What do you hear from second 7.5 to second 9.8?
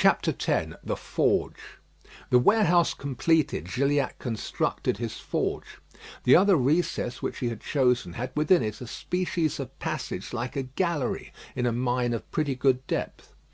chosen had within it a species of